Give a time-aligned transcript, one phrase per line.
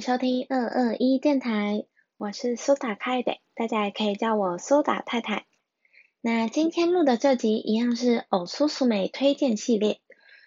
[0.00, 1.84] 收听二二一电台，
[2.18, 5.46] 我是苏打开的，大家也可以叫我苏打太太。
[6.20, 10.00] 那今天录的这集一样是偶苏苏美推荐系列，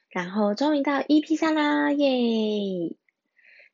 [0.10, 2.96] 然后终于到 EP 三啦，耶！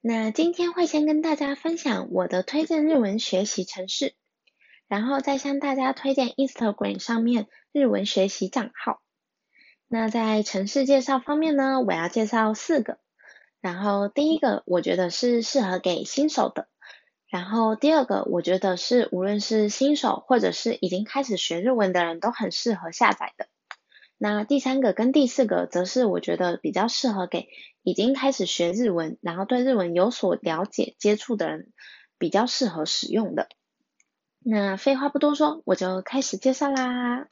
[0.01, 4.15] 那今天会先跟大家分享我的推荐日文学习城市，
[4.87, 9.01] 然后再向大家推荐 Instagram 上面日文学习账号。
[9.87, 12.99] 那在城市介绍方面呢，我要介绍四个。
[13.59, 16.67] 然后第一个我觉得是适合给新手的，
[17.27, 23.47] 然后第二个我觉得是无论是新手或者是已经开始学日文的人都很适合下载的。
[24.17, 27.49] 那第三个跟第四个则是我觉得比较适合给
[27.81, 31.73] 已经开始学日文，然后对日文有所了解接触的人
[32.19, 33.49] 比较适合使用的。
[34.39, 37.27] 那废话不多说，我就开始介绍啦。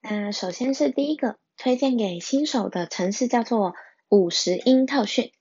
[0.00, 3.74] 那首先是第一个推荐给新手的城市叫做。
[4.08, 5.32] 五十音特训，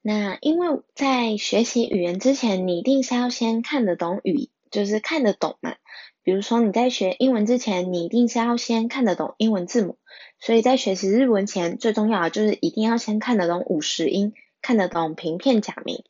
[0.00, 5.74] 那因为在学习语言之前，你一定是要先看得懂语，就是看得懂嘛。
[6.22, 9.98] 比如说你在学英文之前，你一定是要先看得懂英文字母。
[10.38, 16.04] 所以在学习日文前，最重要的就是一定要先看得懂五十音，看得懂平片假名。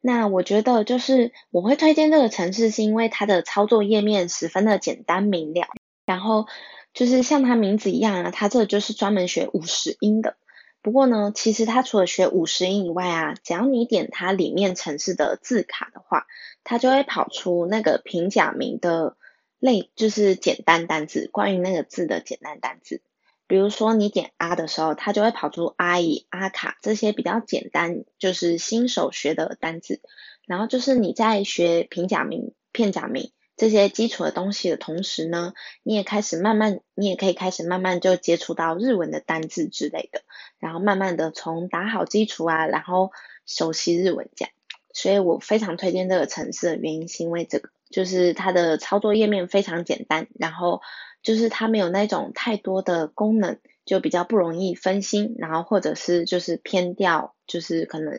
[0.00, 5.66] 那我觉得就是我会推荐这个城市，是因为它的操作页面十分的简单明了。
[6.06, 6.46] 然后
[6.94, 10.36] 就是像它名字一样啊，它这就是专门学五十音的。
[10.82, 16.26] 不过呢，其实它除了学五十音以外啊，只要你点它里面城市的字卡的话，
[16.64, 19.16] 它就会跑出那个平假名的
[19.60, 23.00] 类，就是简单单字，关于那个字的简单单字。
[23.46, 30.00] 比如说你点啊的时候，它就会跑出阿姨、阿卡这些比较简单，就是新手学的单字。
[30.46, 33.30] 然后就是你在学平假名、片假名。
[33.62, 35.52] 这些基础的东西的同时呢，
[35.84, 40.22] 你也开始慢慢，你也可以开始慢慢就接触到日文的单字之类的，
[40.58, 43.12] 然后慢慢的从打好基础啊，然后
[43.46, 44.52] 熟悉日文这样。
[44.92, 50.80] 所以我非常推荐这个城市的原因是因为这个，就是它的操作页面非常简单，然后
[51.22, 58.18] 就是它没有那种太多的功能，就比较不容易分心，然后或者是就是偏掉，就是可能。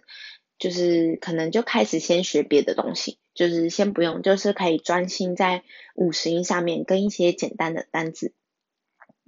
[0.59, 5.63] 就是可能就开始先学别的东西，就是先不用，就是可以专心在
[5.95, 8.33] 五十音上面跟一些简单的单字，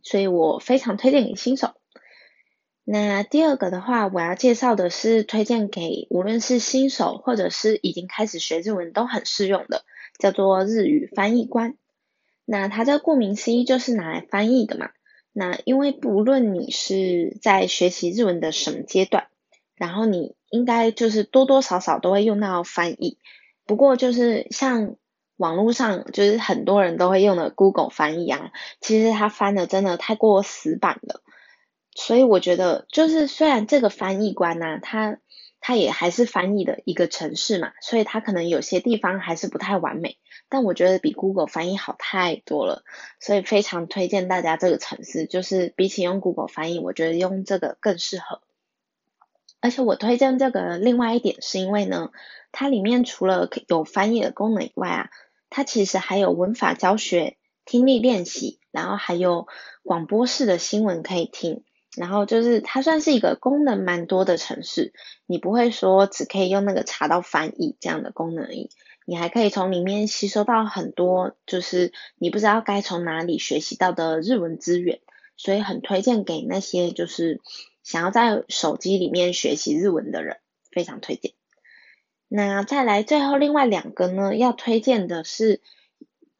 [0.03, 1.73] 所以我非常推荐给新手。
[2.83, 9.83] 那第二个的话，我要介绍的是推荐给无论是新手或者是已经开始学日文都很适用的，
[10.19, 11.75] 叫做日语翻译官。
[12.45, 14.91] 那它这顾名思义就是拿来翻译的嘛。
[15.31, 19.27] 那因为不论你是在学习日文的什么阶段。
[19.77, 23.17] 然后你应该就是多多少少都会用到翻译，
[23.65, 24.95] 不过就是像
[25.37, 31.21] 网络上就是很多人都会用的 Google 翻译啊，其实它翻的真的太过死板了，
[31.93, 35.17] 所以我觉得就是虽然这个翻译官呢，它
[35.59, 42.83] 它也还是翻译的一个城市嘛，所以它可能有些地方还是不太完美，但我觉得比 Google 翻译好太多了，
[43.19, 48.41] 所以非常推荐大家这个城市，就是比起用 Google 翻译，我觉得用这个更适合。
[49.59, 52.11] 而且我推荐这个另外一点是因为呢，
[52.55, 55.09] 它里面除了有翻译的功能以外啊，
[55.49, 57.35] 它其实还有文法教学、
[57.65, 59.47] 听力练习，然后还有
[59.83, 61.65] 广播式的新闻可以听。
[61.97, 64.93] 然后就是它算是一个功能蛮多的城市，
[65.25, 68.69] 你不会说只可以用那个查到翻译这样的功能而已，
[69.05, 74.99] 你还可以从里面吸收到很多就是你不知道该从哪里学习到的日文资源，
[75.37, 77.41] 所以很推荐给那些就是。
[77.85, 80.37] 想要在手机里面学习日文的人，
[80.71, 81.33] 非常推荐。
[82.35, 85.61] 那再来最后另外两个呢，要推荐的是，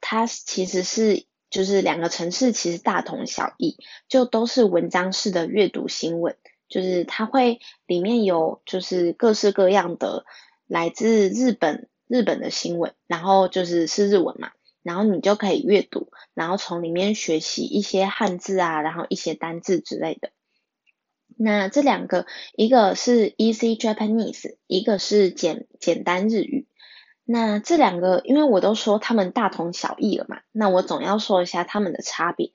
[0.01, 3.78] 它其实是就是两个城市其实大同小异，
[4.09, 6.35] 就都是文章式的阅读新闻，
[6.67, 10.25] 就是它会里面有就是各式各样的
[10.67, 14.51] 来自日本日本的新闻，然后就是是日文嘛，
[14.83, 20.31] 然后你就可以阅读，然后从里面学习一些汉字啊，然后一些单字之类的。
[21.37, 26.67] 那这两个，一个是 Easy Japanese，一个是简简单日语。
[27.25, 32.51] 那这两个，因为我都说他们大同小异了嘛，那我总要说一下他们的差别。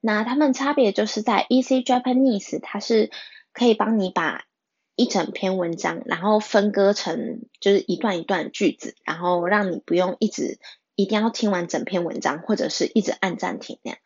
[0.00, 3.10] 那他们差别就是在 Easy Japanese，它是
[3.52, 4.44] 可以帮你把
[4.96, 10.58] 一整篇文章，然后分割成就是一段一段句子，然后让你不用一直
[10.94, 13.98] 一定要听完整篇文章，或者是一直按暂停那样。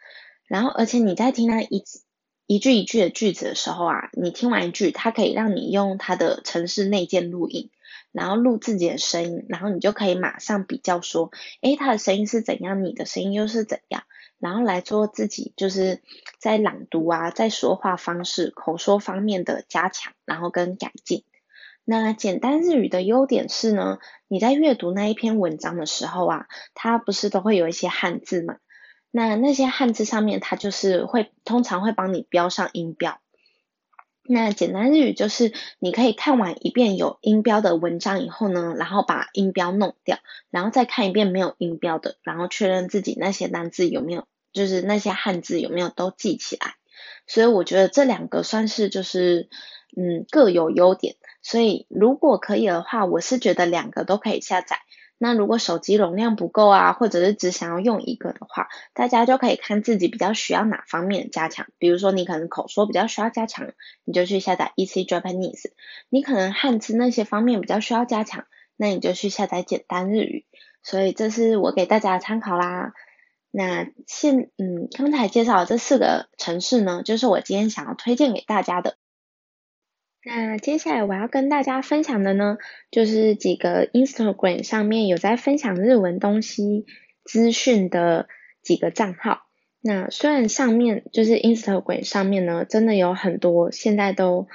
[0.46, 1.84] 然后，而且你在听那一。
[2.47, 7.71] 一句一句的句子的时候啊，你听完一句，它可以让你用它的城市内建录音，
[8.13, 14.05] 然后录自己的声音，然后你就可以马上比较说，诶，他的声音是怎样，你的声音又是怎样，
[14.39, 16.01] 然后来做自己就是
[16.39, 21.25] 在朗读啊，在说话方式、口说方面的加强，然后跟改进。
[21.85, 23.99] 那简单日语的优点是呢，
[24.29, 28.57] 你在阅读那一篇文章的时候啊，它不是都会有一些汉字嘛？
[29.11, 33.20] 那那些汉字上面，它就是会通常会帮你标上音标。
[34.29, 40.19] 那简单日语就是你可以看完一遍有音标的文章以后呢，然后把音标弄掉，
[40.50, 46.75] 然后再看一遍没有音标的，然后确认自己那些单字有没有，就是那些汉字有没有都记起来。
[47.29, 49.49] 所以我觉得这两个算是就是
[49.97, 51.14] 嗯各有优点。
[51.41, 54.81] 所以如果可以的话，我是觉得两个都可以下载。
[55.19, 61.67] 那如果手机容量不够啊，或者是只想要用一个的话，大家就可以看自己比较需要哪方面加强。
[61.79, 63.73] 比如说你可能口说比较需要加强，
[64.05, 65.71] 你就去下载 Easy Japanese；
[66.11, 68.45] 你可能汉字那些方面比较需要加强，
[68.77, 70.45] 那你就去下载简单日语。
[70.83, 72.93] 所以这是我给大家的参考啦。
[73.51, 78.97] 那现嗯刚才介绍的这四个城市呢，就是我今天想要推荐给大家的。
[80.28, 82.58] 那接下来我要跟大家分享的呢，
[82.90, 86.84] 就是几个 Instagram 上面有在分享日文东西
[87.23, 88.26] 资讯的
[88.61, 89.43] 几个账号。
[89.81, 94.49] 那虽然上面就是 Instagram 上面呢，真的有很多现在都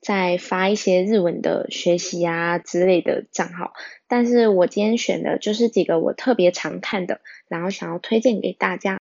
[0.00, 3.72] 在发一些日文的学习啊之类的账号，
[4.06, 9.00] 但是我今天选的就是几个我特别常看的，然后想要推荐给大家。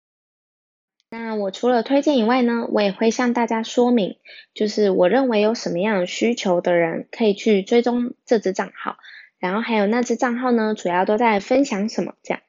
[1.16, 4.16] 那我除了推荐以外呢，我也会向大家说明，
[4.52, 8.96] 就是我认为有什么样的需求的人可以去追踪这支账号，
[9.38, 12.42] 然后还有那支账号呢，主要都在分享什么这样。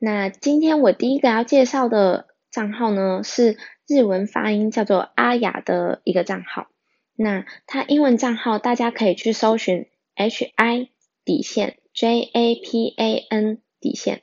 [0.00, 3.56] 那今天我第一个要介绍的账号呢，是
[3.86, 6.66] 日文发音叫做阿雅的一个账号。
[7.14, 9.86] 那它英文账号大家可以去搜寻
[10.16, 10.88] H I
[11.24, 14.22] 底线 J A P A N 底线。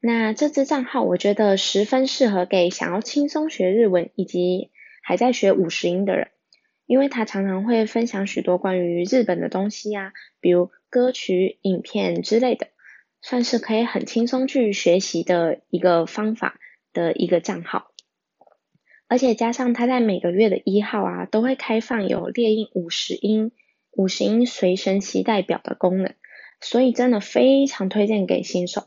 [0.00, 4.70] 那这支账号我觉得十分适合给想要轻松学日文以及
[5.02, 6.28] 还在学五十音的人，
[6.84, 12.68] 因为他常常会分享许多关于日本的东西呀，比如歌曲、影片之类的，
[13.20, 16.60] 算是可以很轻松去学习的一个方法
[16.92, 17.90] 的一个账号。
[19.08, 23.52] 而且加上他在每个月的一号啊，都会开放有列印五十音、
[23.92, 26.14] 五十音随身携带表的功能，
[26.60, 28.82] 所以真的非常推荐给新手。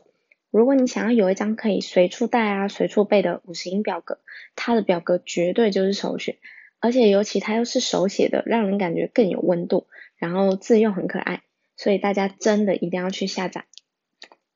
[0.50, 4.20] 如果你想要有一张可以随处带啊、随处背的五十音表格，
[4.56, 6.36] 它的表格绝对就是首选。
[6.80, 9.86] 而且尤其它又是手写的，让人感觉更有温度，
[10.16, 11.42] 然后字又很可爱，
[11.76, 13.66] 所以大家真的一定要去下载。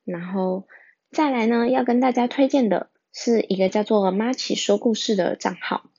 [0.04, 0.66] 然后
[1.10, 5.90] 再来呢，要跟大家推荐的是一个叫做“Machi 说故事”的账号。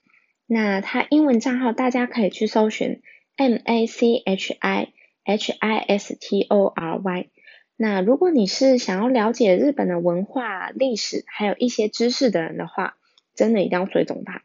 [0.46, 3.02] 那它英文账号大家可以去搜寻
[3.36, 4.92] M A C H I
[5.24, 7.28] H I S T O R Y。
[7.76, 12.96] 那如果你是想要了解日本的文化、历史，还有一些知识的人的话，
[13.34, 14.42] 真的一定要追踪他，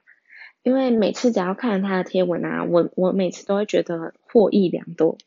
[0.63, 5.17] 因为每次只要看了他的贴文啊，我我每次都会觉得获益良多。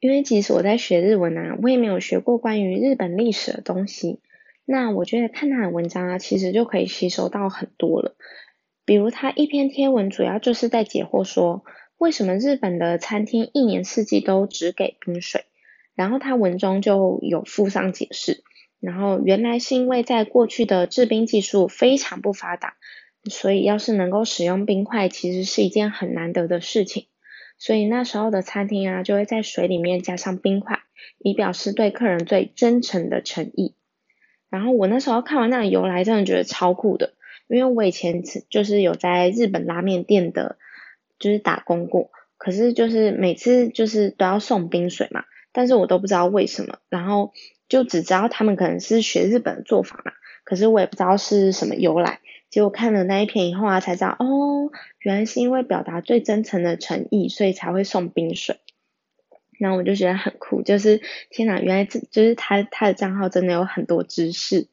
[0.00, 4.18] 因为即使我在学日文啊，我也没有学过关于日本历史的东西，
[4.64, 8.16] 那我觉得看他的文章啊，其实就可以吸收到很多了。
[8.84, 11.64] 比如他一篇贴文，主要就是在解惑说，
[11.98, 15.44] 为什么日本的餐厅一年四季都只给冰水。
[16.00, 18.42] 然后他文中就有附上解释，
[18.80, 22.76] 然后原来是因为在过去的制冰技术非常不发达，
[23.30, 27.08] 所以要是能够使用冰块，其实是一件很难得的事情。
[27.58, 30.80] 所以那时候的餐厅啊，就会在水里面加上冰块，
[31.18, 33.74] 以表示对客人最真诚的诚意。
[34.48, 37.12] 然后我那时候看完那个由来，真的觉得超酷的，
[37.46, 40.56] 因为我以前就是有在日本拉面店的，
[41.18, 45.24] 就是打工过，可是就是每次就是都要送冰水嘛。
[45.52, 47.32] 但是我都不知道为什么，然后
[47.68, 50.12] 就只知道他们可能是学日本的做法嘛，
[50.44, 52.20] 可是我也不知道是什么由来。
[52.50, 58.56] 结果看了那一篇以后啊，才知道哦，原来是因为表达最真诚的诚意，所以才会送冰水。
[59.58, 64.68] 然后我就觉得很酷，就是天哪，原来这就是他他的账号真的有很多知识，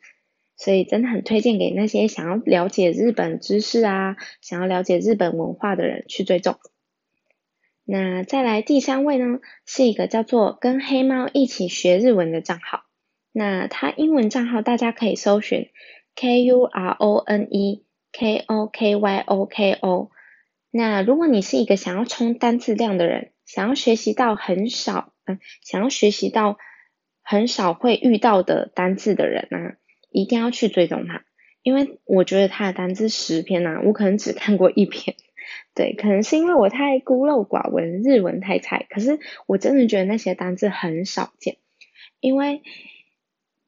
[0.56, 6.58] 所以真的很推荐给那些想要了解日本知识啊，想要了解日本文化的人去追踪。
[7.90, 12.84] 那再来第三位呢，是一个叫做跟黑猫一起学日文的账号。
[13.32, 15.70] 那它英文账号大家可以搜寻
[16.14, 20.12] K U R O N E K O K Y O K O。
[20.70, 26.58] 那如果你是一个想要冲单字量的人，想要学习到很少，嗯，想要学习到
[27.24, 29.76] 很少会遇到的单字的人呢，
[30.10, 31.24] 一定要去追踪他，
[31.64, 35.16] 因为我觉得他的单字十篇呢，我可能只看过一篇。
[35.78, 38.88] 对，可能是因为我太孤陋寡闻，日文太菜。
[38.90, 41.58] 可是我真的觉得那些单字很少见，
[42.20, 42.64] 因为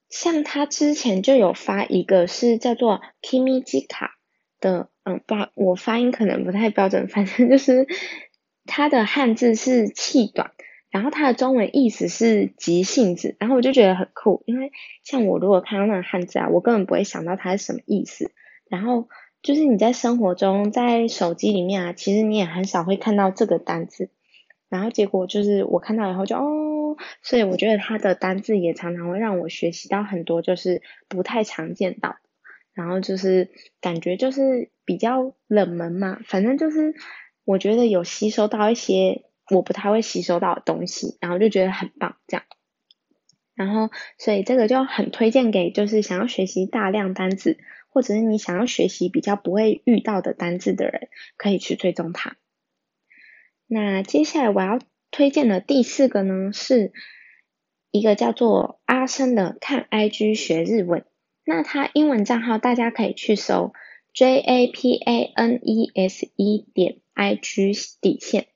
[0.09, 4.09] 像他之前就有发一个是叫做 Kimijika
[4.59, 7.85] 的，嗯，不，我发音可能不太标准，反正就是
[8.65, 10.53] 它的汉字是气短，
[10.89, 14.71] 然后它的中文意思是急性子，然后我就觉得很酷，因为
[15.03, 18.31] 像我如果看到那个汉字啊，我根本不会想到它是什么意思。
[18.67, 19.07] 然后
[19.41, 24.09] 就是你在生活中，在手机里面啊，其实你也很少会看到这个单字。
[24.69, 32.17] 然后结果就是我看到以后就哦，所以我觉得它的单字也常常会让我学习到很多，就是不太常见到，
[32.73, 33.49] 然后就是
[33.81, 36.93] 感觉就是比较冷门嘛，反正就是
[37.45, 39.23] 我觉得有吸收到一些。
[39.51, 42.45] 我不太会吸收到的东西，然后就觉得很棒，这样，
[43.55, 47.57] 然后所以这个就很推荐给就是想要学习大量单字，
[47.89, 52.37] 或者是你想要学习比较不会遇到的单字的人，可以去追踪它。
[53.67, 54.79] 那接下来我要
[55.11, 56.91] 推荐的第四个呢，是
[57.91, 61.03] 一个叫做阿生的看 IG 学日文，
[61.43, 63.73] 那他英文账号大家可以去搜
[64.13, 68.47] J A P A N E S E 点 I G 底线。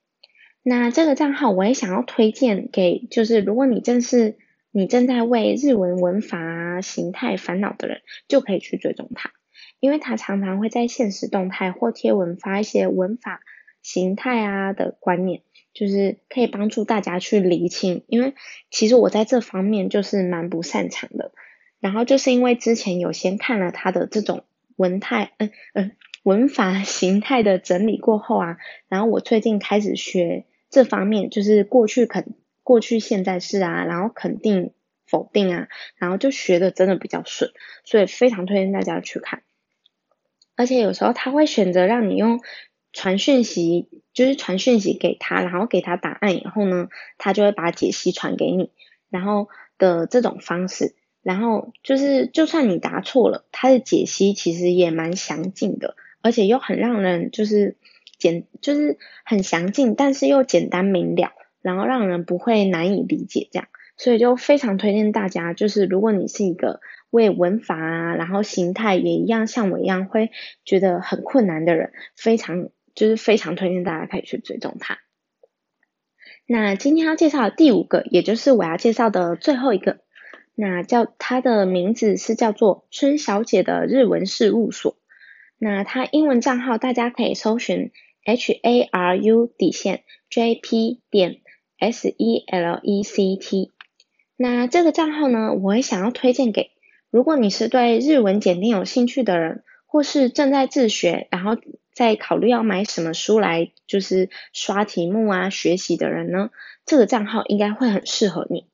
[0.62, 4.38] 那这个账号我也想要推荐给，就是如果你正是
[4.76, 9.30] 你正在为日文文法形态烦恼的人，就可以去追踪他，
[9.78, 13.40] 因为他常常会在现实动态或贴文发一些文法
[13.82, 15.42] 形态啊的观念，
[15.74, 18.02] 就是可以帮助大家去厘清。
[18.08, 18.34] 因为
[18.68, 21.30] 其实我在这方面就是蛮不擅长的，
[21.78, 24.42] 然后就是因为之前有先看了他的这种
[24.74, 25.92] 文态，嗯嗯，
[26.24, 28.56] 文法形态的整理过后啊，
[28.88, 30.46] 然后我最近开始学。
[30.70, 32.34] 这方面就是过去肯
[32.64, 34.72] 过去现在式啊，然后肯定
[35.06, 37.52] 否定啊，然后就学的真的比较顺，
[37.84, 39.44] 所以非常推荐大家去看。
[40.56, 42.40] 而且有时候他会选择让你用
[42.92, 48.72] 传讯息，就是传讯息给他，然后给他答案以后呢，他就会把解析传给你，
[49.08, 57.76] 然后的这种方式，然后就是就算你答错了，他的解析其实也蛮详尽的，而且又很让人就是。
[58.16, 61.32] 简就是很详尽，但是又简单明了，
[61.64, 70.30] 然后让人不会难以理解这样，所以就非常推荐大家，就是如果你是一个为文法啊，然后形态也一样像我一样会
[70.66, 74.98] 觉得很困难的人，非常就是非常推荐大家可以去追踪它。
[76.46, 80.00] 那今天要介绍的第五个，也就是我要介绍的最后一个，
[80.54, 84.98] 那叫它的名字是叫做春小姐的日文事务所。
[85.56, 87.90] 那它英文账号大家可以搜寻
[88.26, 91.40] H A R U 底线 J P 点
[91.90, 93.72] S E L E C T。
[94.36, 96.70] 那这个账号呢，我也想要推荐给
[97.10, 101.56] 如果你是对日文检定有兴趣的人，或是正在自学，然后
[101.92, 106.50] 在考虑要买什么书来就是刷题目啊学习的人呢，
[106.86, 108.66] 这个账号应该会很适合你。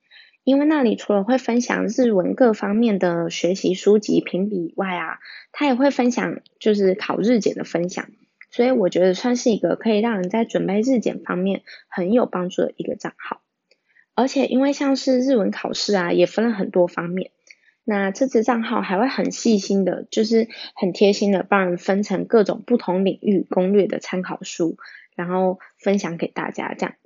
[0.43, 5.19] 因为那里除了会分享日文各方面的学习书籍评比以外啊，
[5.52, 8.07] 他也会分享就是考日检的分享，
[8.50, 13.42] 所以我觉得算是一个可以让人在准备日检方面很有帮助的一个账号。
[14.14, 17.30] 而且因为像是日文考试啊，也分了很多方面，
[17.85, 24.76] 那这支账号还会很细心的，就是很贴心的帮人分成各种不同领域攻略的参考书，
[25.14, 26.75] 然后分享给大家。
[26.75, 26.97] 这样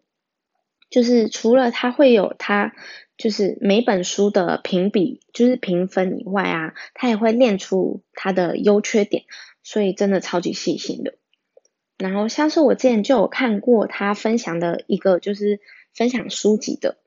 [0.91, 2.73] 就是除了他会有他。
[3.17, 9.23] 就是每本书的评比，就是评分以外啊，他也会练出它的优缺点，
[9.63, 11.15] 所以真的超级细心的。
[12.05, 15.59] 然后像是我之前就有看过他分享的一个，就是
[15.95, 16.99] 分享书籍的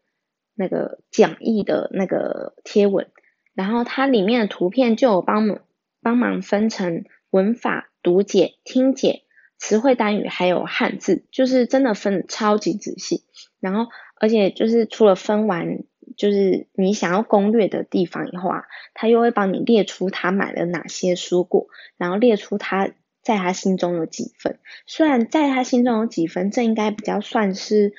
[0.55, 3.07] 那个讲义的那个贴文，
[3.53, 5.59] 然后它里面的图片就有帮忙
[6.01, 9.21] 帮忙分成文法、读解、听解、
[9.59, 13.23] 词汇单语还有汉字，就是真的分的超级仔细。
[13.59, 15.83] 然后而且就是除了分完。
[16.15, 18.63] 就是你想要攻略的地方以后啊，
[18.93, 22.89] 他又会帮你列出他买了哪些书过，然后列出他
[23.27, 24.57] 在他心中有几分。
[24.85, 27.93] 虽然在他心中有几分，这应该比较算是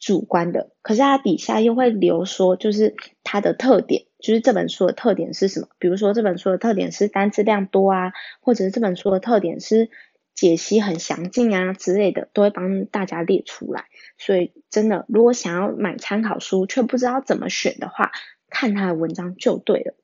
[0.00, 5.68] 主观的，可是他底下又会留说，就是它的特点，就是这本书的特点是什么？
[5.78, 9.88] 比如说这本书的特点是单词量多啊，或者是这本书的特点是。
[10.34, 13.84] 解析很详尽啊之类的，都会帮大家列出来。
[14.16, 18.12] 所以真的，如果想要买参考书却不知道怎么选的话，
[18.48, 19.94] 看他的文章就对了。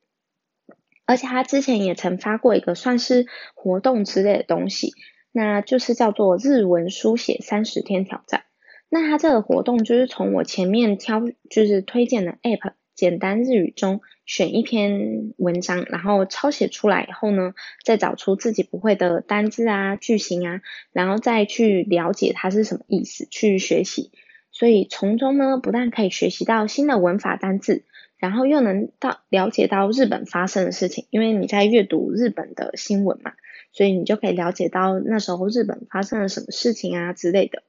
[1.09, 4.93] 而且他之前也曾发过一个算是活动之类的东西，
[5.33, 8.43] 那就是叫做日文书写三十天挑战。
[8.91, 12.75] 那他这个活动就是从我前面挑，就是推荐的 App。
[12.95, 20.61] 简单日语中选一篇文章，然后抄写出来以后呢，再找出自己不会的单字啊、句型啊，
[20.93, 24.11] 然后再去了解它是什么意思，去学习。
[24.51, 27.85] 所以从中呢，不但可以学习到新的文法单字，
[28.19, 33.33] 然后又能到了解到日本发生的事情，因为你在阅读日本的新闻嘛，
[33.73, 37.63] 所以你就可以了解到那时候日本发生了什么事情啊之类的。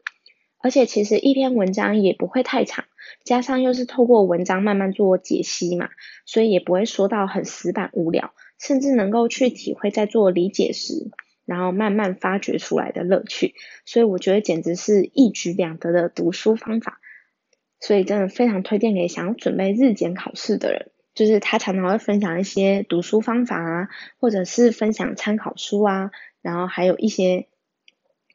[0.62, 2.84] 而且其实一篇文章也不会太长，
[3.24, 5.89] 加上又是透过文章慢慢做解析嘛，
[6.25, 11.12] 所以也不会说到很死板无聊，甚至能够去体会在做理解时，
[11.46, 13.56] 然后慢慢发掘出来的乐趣。
[13.86, 17.00] 所以我觉得简直是一举两得的读书方法，
[17.79, 20.91] 所以真的非常推荐给想要准备日检考试的人。
[21.15, 27.48] 就是他常常会分享一些读书方法啊，或者是分享参考书啊，然后还有一些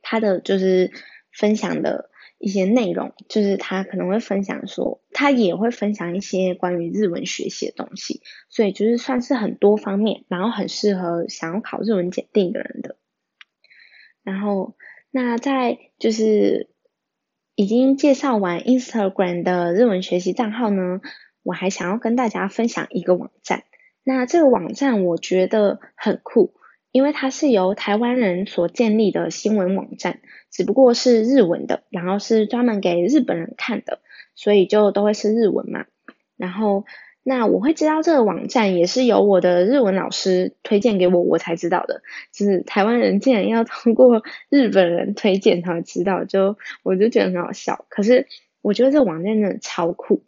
[0.03, 0.93] 他的就是
[1.33, 8.21] 分享的一些内容，就是他可能会分享说，他也会分享一些关于日文学习的东西，
[8.51, 12.97] 所以就是算是很多方面，然后很适合想要考日文检定的人的。
[14.23, 14.77] 然后
[15.11, 16.69] 那在就是
[17.55, 21.01] 已经介绍完 Instagram 的日文学习账号呢。
[21.43, 23.65] 我还想要跟大家分享一个网站，
[24.03, 26.55] 那这个网站我觉得很酷，
[26.91, 30.21] 因为它是由台湾人所建立的新闻网站，
[30.51, 34.01] 只不过是日文的，然后是专门给日本人看的，
[34.35, 35.85] 所以就都会是日文嘛。
[36.39, 36.87] 然后
[37.27, 47.87] 那我会知道这个网站也是由我的日文老师推荐给我，我才知道的，就是台湾人竟然要通过日本人推荐才知道，就我就觉得很好笑。
[47.89, 48.29] 可是
[48.61, 50.23] 我觉得这个网站真的超酷。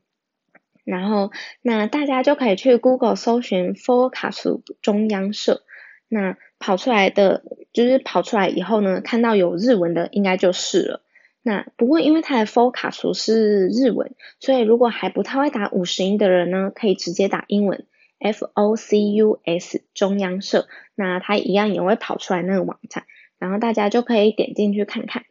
[0.85, 5.63] 然后，那大家就可以去 Google 搜寻 Forecast 中央社，
[6.09, 11.03] 那跑出来的就是跑出来以后呢，看到有日文的应该就是了。
[11.47, 17.87] 那不过因为它的 Focus 是日文，所以如果还不太会打五十音的人呢，可以直接打英文
[18.19, 23.05] F O C U S 中央社，那它一样也会跑出来那个网站，
[23.39, 25.23] 然后大家就可以点进去看看。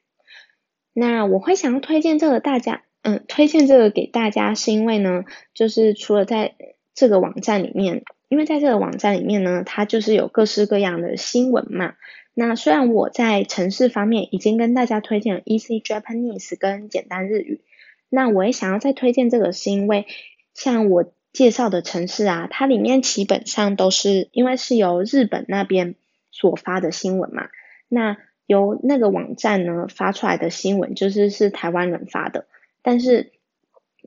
[0.93, 2.83] 那我会想要推荐这个大家。
[3.01, 6.55] 嗯，推荐这个给大家是因为呢，就是除了在
[6.93, 11.95] 这个网站里面，因为在这个网站里面呢，它就是有各式各样的新闻嘛。
[12.37, 17.61] 那虽然我在城市方面已经跟大家推荐了 Easy Japanese 跟简单日语，
[18.09, 20.05] 那我也想要再推荐这个，是因为
[20.53, 25.95] 像我介绍的城市啊，它里面基本上都是因为是由日本那边
[26.29, 27.47] 所发的新闻嘛。
[27.87, 32.45] 那由那个网站呢发出来的新闻，就是是台湾人发的。
[32.81, 33.31] 但是，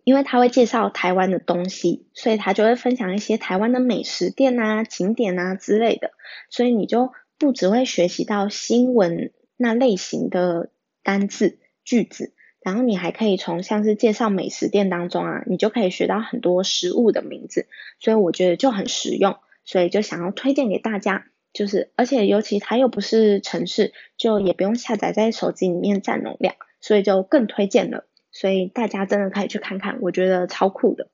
[0.04, 6.12] 因为他会介绍台湾的东西，所以他就会分享一些台湾的美食店啊、景点啊之类的，
[6.50, 10.70] 所以你就不只会学习到新闻那类型的
[11.02, 17.66] 单字句子，然后你还可以从像是介绍美食店当中啊，你就可以学到很多食物的名字，
[18.00, 28.04] 所以我觉得就很实用，所以就想要推荐给大家，就是而且尤其它又不是城市，就也不用下载在手机里面占容量，所以就更推荐了。
[28.30, 31.08] 所以大家真的可以去看看，我觉得超酷的。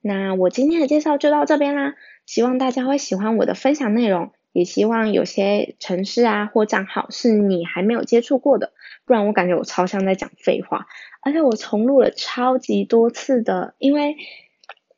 [0.00, 1.94] 那我今天的介绍就到这边啦，
[2.26, 8.72] 希望大家会喜欢我的分享内容，也希望有些城市啊或账号是你还没有接触过的，
[9.04, 10.86] 不然我感觉我超像在讲废话。
[11.20, 14.16] 而且我重录了超级多次的，因为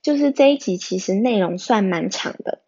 [0.02, 2.60] 就是这一集其实内容算蛮长的，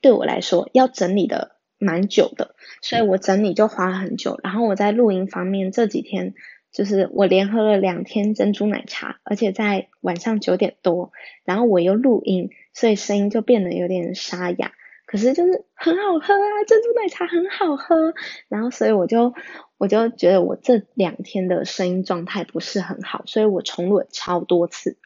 [0.00, 4.38] 对我来说要整理的蛮久的，所以我整理就花了很久。
[4.42, 6.34] 然后我在录音方面这几天。
[6.74, 11.12] 就是我连喝了两天珍珠奶茶，而且在晚上九点多，
[11.44, 14.72] 然后我又录音，所以声音就变得有点沙哑。
[15.14, 18.12] 可是就是很好喝啊，珍珠奶茶很好喝。
[18.48, 19.32] 然后所以我就
[19.78, 24.98] 我就觉得我这两天的声音状态不是很好，所以我重录了超多次。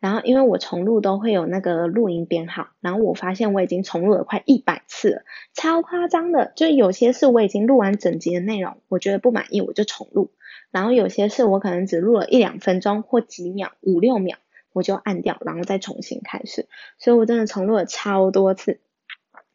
[0.00, 5.22] 然后因为我重录都会有那个录音编号，然后我发现我已经重录了快一百次了，
[5.54, 6.52] 超夸张的。
[6.54, 10.30] 就有些是我已经录完整集的内容，我觉得不满意我就重录。
[10.70, 14.36] 然后有些是我可能只录了一两分钟或几秒五六秒，
[14.74, 16.68] 我就按掉，然后再重新开始。
[16.98, 18.80] 所以我真的重录了超多次。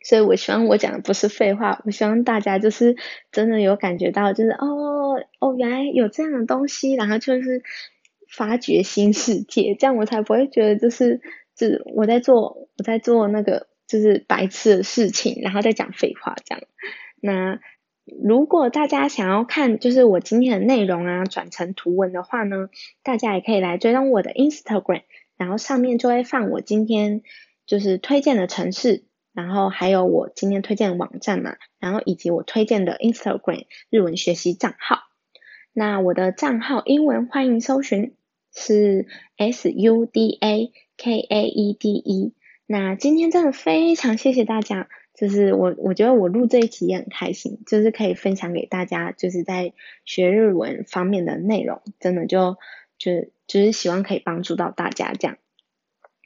[0.03, 2.95] 所以我希望我讲的不是废话，我希望大家就是
[3.31, 7.63] 真的有感觉到，就是哦哦，原来有这样的东西，然后就是
[8.29, 11.21] 发掘新世界，这样我才不会觉得就是
[11.55, 16.63] 就是我在做我在做那个就是白痴的事情，然后再讲废话这样。
[17.21, 17.59] 那。
[18.21, 22.67] 如果大家想要看就是我今天的内容啊，转成图文的话呢，
[23.01, 25.03] 大家也可以来追踪我的 Instagram，
[25.37, 27.21] 然后上面就会放我今天
[27.65, 34.99] 就是推荐的城市，然后还有我今天推荐的网站嘛，然后以及我推荐的 Instagram 日文学习账号。
[35.73, 38.15] 那我的账号英文欢迎搜寻
[38.53, 42.33] 是 S U D A K A E D E。
[42.67, 44.87] 那今天真的非常谢谢大家。
[45.15, 49.71] 就是我，我觉得我录这一集也很开心，就是可以分享给大家，就是在
[50.05, 52.57] 学日文方面的内容，真的就
[52.97, 55.37] 就就是希望可以帮助到大家这样。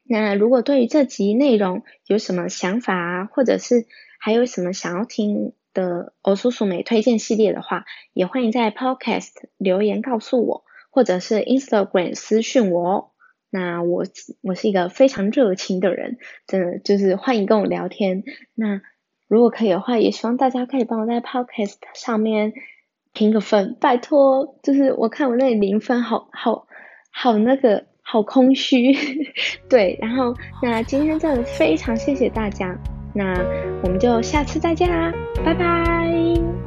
[0.09, 3.85] 那如果对于这集内容有什么想法啊，或者是
[4.19, 10.63] 还有什么想要听的欧叔叔美推荐系列的话，也欢迎在 Podcast 留言告诉我。
[10.89, 13.11] 或者是 Instagram 私讯我哦。
[13.51, 14.05] 那我
[14.41, 16.17] 我是一个非常热情的人，
[16.47, 18.23] 真的就是欢迎跟我聊天。
[18.55, 18.81] 那
[19.27, 22.53] 如果可以的话，也希望大家可以帮我在 Podcast 上面
[23.13, 24.57] 评个分，拜托。
[24.63, 26.67] 就是我看我那里零分，好好
[27.11, 28.93] 好那个好空虚。
[29.67, 32.73] 对，然后那今天真的非常谢谢大家，
[33.13, 33.33] 那
[33.83, 35.11] 我们就下次再见啦，
[35.43, 36.66] 拜拜。